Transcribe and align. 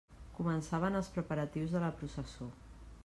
Començaven 0.37 0.97
els 1.01 1.11
preparatius 1.17 1.77
de 1.77 1.83
la 1.85 1.93
processó. 2.01 2.49